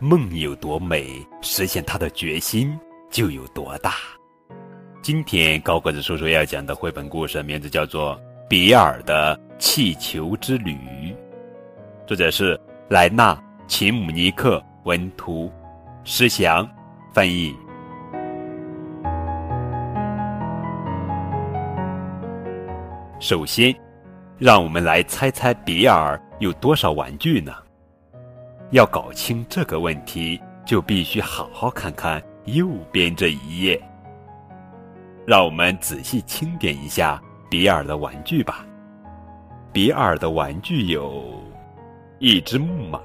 [0.00, 2.78] 梦有多美，实现它的决心
[3.10, 3.94] 就有多大。
[5.02, 8.14] 今天高个子叔叔要讲的绘本故事名字叫做
[8.48, 10.72] 《比尔的气球之旅》，
[12.06, 12.58] 作者是
[12.88, 13.34] 莱纳·
[13.66, 15.50] 琴姆尼克文图，
[16.04, 16.68] 施祥
[17.12, 17.52] 翻译。
[23.18, 23.74] 首先，
[24.38, 27.52] 让我们来猜猜比尔有多少玩具呢？
[28.70, 33.80] 要搞清这个问题，就必须好好看看右边这一页。
[35.26, 38.66] 让我们仔细清点一下比尔的玩具吧。
[39.72, 41.24] 比尔的玩具有：
[42.18, 43.00] 一只木马，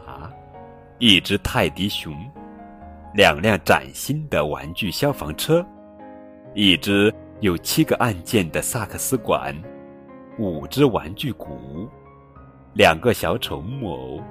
[1.00, 2.14] 一只泰迪熊，
[3.14, 5.66] 两辆崭新的玩具消防车，
[6.54, 9.56] 一只有七个按键的萨克斯管。
[10.40, 11.88] 五只玩具鼓，
[12.74, 14.24] 两个小丑木偶，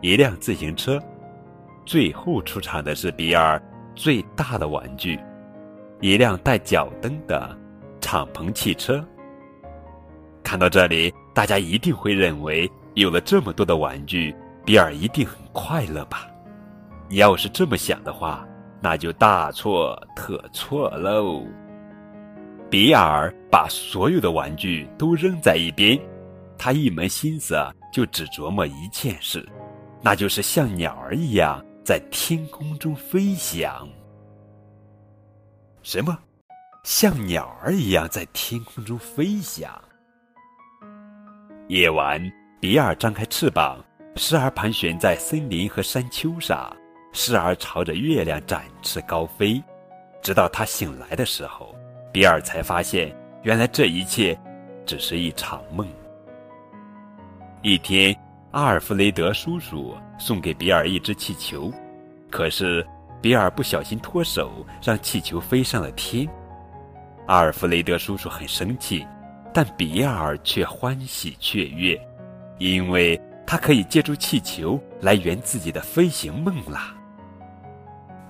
[0.00, 1.02] 一辆自行车，
[1.84, 3.60] 最后出场的是比尔
[3.94, 5.18] 最大的玩具——
[6.00, 7.56] 一辆带脚蹬的
[8.00, 9.04] 敞篷汽车。
[10.44, 16.28] 看到这里，大家一定会认为有了这么多的玩具，比尔一定很快乐吧？
[17.08, 18.46] 你要是这么想的话，
[18.80, 21.42] 那就大错特错喽。
[22.70, 25.98] 比尔把所有的玩具都扔在一边，
[26.56, 27.56] 他一门心思
[27.92, 29.46] 就只琢磨一件事，
[30.00, 33.88] 那就是像鸟儿一样在天空中飞翔。
[35.82, 36.18] 什么？
[36.84, 39.70] 像鸟儿一样在天空中飞翔？
[41.68, 42.20] 夜晚，
[42.60, 43.84] 比尔张开翅膀，
[44.16, 46.74] 时而盘旋在森林和山丘上，
[47.12, 49.62] 时而朝着月亮展翅高飞，
[50.22, 51.74] 直到他醒来的时候。
[52.10, 54.38] 比尔才发现，原来这一切
[54.86, 55.86] 只是一场梦。
[57.60, 58.16] 一天，
[58.50, 61.70] 阿尔弗雷德叔叔送给比尔一只气球，
[62.30, 62.86] 可是
[63.20, 66.26] 比尔不小心脱手，让气球飞上了天。
[67.26, 69.06] 阿尔弗雷德叔叔很生气，
[69.52, 72.00] 但比尔却欢喜雀跃，
[72.58, 76.94] 因为他可以借助气球来圆自己的飞行梦啦。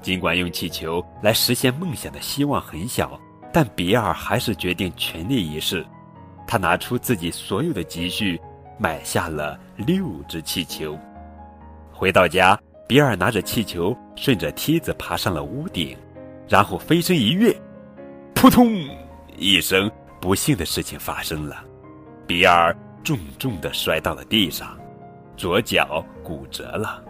[0.02, 3.18] 尽管用气球来实现梦想的希望很小。
[3.50, 5.84] 但比尔还是决定全力一试，
[6.46, 8.38] 他拿出自己所有的积蓄，
[8.78, 10.98] 买下了六只气球。
[11.92, 15.96] 回到家，比尔拿着气球顺着梯子爬上了屋顶，
[16.48, 17.54] 然后飞身一跃，
[18.34, 18.72] 扑通
[19.36, 19.90] 一声，
[20.20, 21.64] 不幸的事情发生了，
[22.26, 24.78] 比尔重重的摔到了地上，
[25.36, 27.02] 左脚骨折了。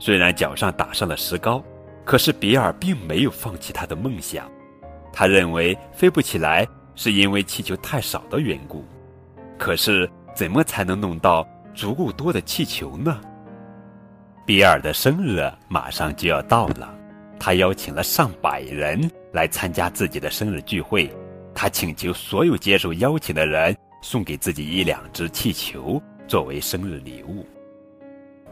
[0.00, 1.62] 虽然脚上打上了石膏，
[2.04, 4.50] 可是比尔并没有放弃他的梦想。
[5.12, 8.84] 他认为飞不起来是因为气球太少的缘故，
[9.58, 13.20] 可是怎么才能弄到足够多的气球呢？
[14.46, 16.94] 比尔的生日马上就要到了，
[17.38, 18.98] 他邀请了上百人
[19.32, 21.12] 来参加自己的生日聚会。
[21.54, 27.44] 他请求所有接受邀请的人送给自己一两只气球作为生日礼物。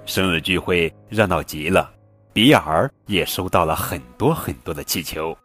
[0.05, 1.91] 生日聚会热闹极了，
[2.33, 5.37] 比尔也收到了很多很多的气球。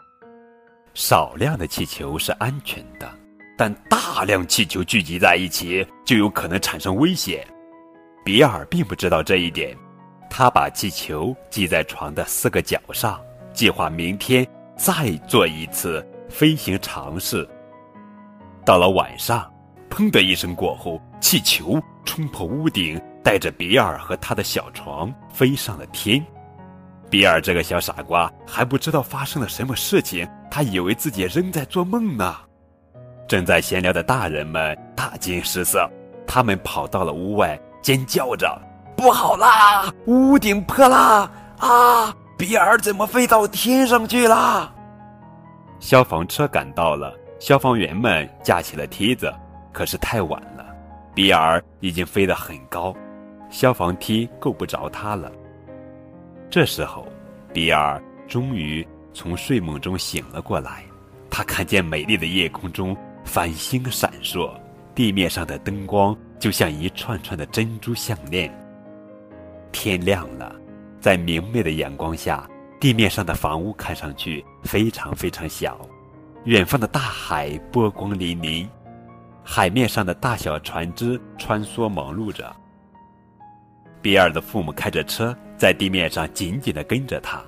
[0.93, 3.09] 少量的气球是安全的，
[3.57, 7.45] 但大量气球聚集在一起就有可能产生危险。
[8.23, 9.75] 比尔并不知道这一点，
[10.29, 13.19] 他把气球系在床的四个角上，
[13.53, 14.47] 计划明天
[14.77, 17.47] 再做一次飞行尝试。
[18.63, 19.51] 到了晚上，
[19.89, 26.23] 砰的一声过后，气球冲破屋顶，带着比尔和他的小床飞上了天。
[27.09, 32.35] 比尔这个小傻瓜还不知道发生了什么事情，他以为自己仍在做梦呢。
[33.31, 35.89] 正在闲聊的大人们大惊失色，
[36.27, 38.61] 他们跑到了屋外，尖叫着
[38.97, 41.31] ：“不好啦，屋顶破啦！
[41.57, 44.75] 啊，比尔怎么飞到天上去了？”
[45.79, 49.33] 消防车赶到了，消防员们架起了梯子，
[49.71, 50.65] 可是太晚了，
[51.15, 52.93] 比尔已经飞得很高，
[53.49, 55.31] 消防梯够不着他了。
[56.49, 57.07] 这时候，
[57.53, 57.97] 比尔
[58.27, 60.83] 终于从睡梦中醒了过来。
[61.29, 62.93] 他看见美丽的夜空中
[63.31, 64.51] 繁星闪烁，
[64.93, 68.53] 地面上的灯光就像一串串的珍珠项链。
[69.71, 70.53] 天亮了，
[70.99, 72.45] 在明媚的阳光下，
[72.77, 75.79] 地面上的房屋看上去非常非常小。
[76.43, 78.67] 远方的大海波光粼粼，
[79.45, 82.53] 海面上的大小船只穿梭忙碌着。
[84.01, 85.33] 比尔的父母开着车。
[85.57, 87.39] 在地面上紧紧地跟着他，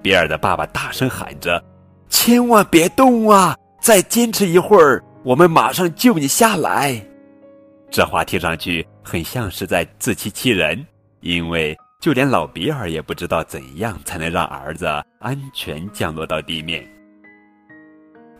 [0.00, 1.62] 比尔的爸爸大声喊着
[2.08, 3.54] ：“千万别动啊！
[3.86, 7.00] 再坚持一会儿，我们马上救你下来。”
[7.88, 10.84] 这话听上去很像是在自欺欺人，
[11.20, 14.86] 因为就连老比尔也不知道怎样才能让儿子
[15.20, 16.84] 安全降落到地面。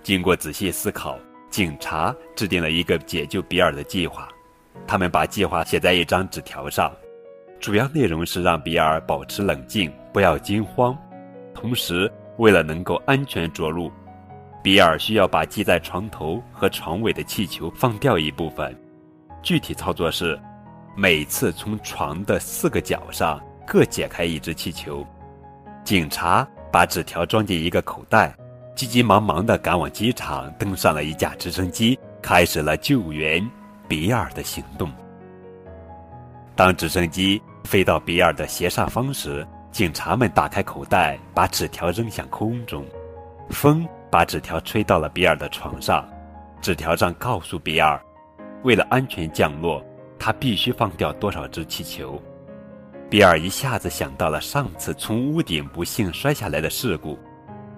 [0.03, 1.17] 经过仔细思考，
[1.49, 4.27] 警察制定了一个解救比尔的计划。
[4.85, 6.93] 他们把计划写在一张纸条上，
[7.61, 10.99] 主要内容是让比尔保持冷静，不要惊慌。
[11.55, 13.93] 同时，为了能够安全着陆，
[14.67, 18.77] 比尔需要把系在床头和床尾的气球放掉一部分。
[19.41, 20.37] 具体操作是，
[20.97, 25.07] 每次从床的四个角上各解开一只气球。
[25.85, 28.37] 警察把纸条装进一个口袋。
[28.75, 33.49] 急急忙忙地赶往机场，登上了一架直升机，开始了救援
[33.87, 34.91] 比尔的行动。
[36.57, 42.85] 当直升机飞到比尔的斜上方时，警察们打开口袋，把纸条扔向空中。
[43.51, 46.09] 风把纸条吹到了比尔的床上，
[46.61, 48.01] 纸条上告诉比尔，
[48.63, 49.85] 为了安全降落，
[50.19, 52.21] 他必须放掉多少只气球。
[53.09, 57.19] 比尔一下子想到了上次从屋顶不幸摔下来的事故。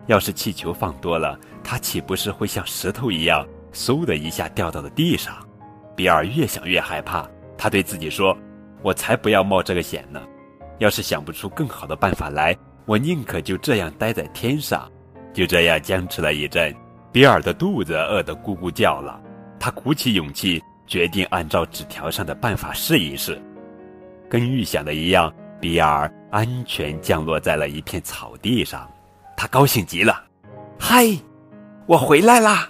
[0.06, 5.36] 要是气球放多了，它岂不是会像石头一样，嗖的一下掉到了地上？
[5.94, 7.28] 比尔越想越害怕，
[7.58, 8.34] 他对自己说
[8.80, 10.22] ：“我才不要冒这个险呢！
[10.78, 14.90] 要是想不出更好的办法来，我宁可就这样待在天上。”
[15.32, 16.74] 就这样僵持了一阵，
[17.12, 19.20] 比尔的肚子饿得咕咕叫了。
[19.60, 23.40] 他鼓起勇气，决定按照纸条上的办法试一试。
[24.28, 28.88] 跟预想的一样，比尔安全降落在了一片草地上。
[29.36, 30.24] 他高兴极了，
[30.78, 31.06] 嗨，
[31.86, 32.68] 我回来啦！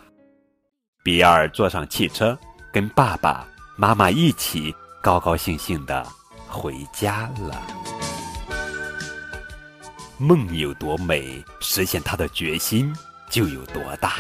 [1.03, 2.39] 比尔坐上汽车，
[2.73, 3.47] 跟爸爸
[3.77, 6.07] 妈妈一起高高兴兴的
[6.47, 7.98] 回家了。
[10.21, 12.93] 梦有多美实现它的决心
[13.31, 14.17] 就有多大。